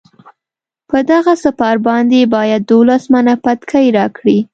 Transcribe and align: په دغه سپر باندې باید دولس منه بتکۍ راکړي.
په 0.89 0.97
دغه 1.11 1.33
سپر 1.43 1.75
باندې 1.87 2.19
باید 2.35 2.61
دولس 2.71 3.03
منه 3.13 3.33
بتکۍ 3.43 3.87
راکړي. 3.97 4.39